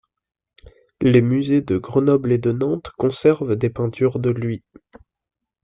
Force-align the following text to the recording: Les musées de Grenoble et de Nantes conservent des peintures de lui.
Les 1.01 1.21
musées 1.21 1.61
de 1.61 1.77
Grenoble 1.77 2.31
et 2.31 2.39
de 2.39 2.51
Nantes 2.51 2.89
conservent 2.97 3.55
des 3.55 3.69
peintures 3.69 4.17
de 4.17 4.31
lui. 4.31 4.63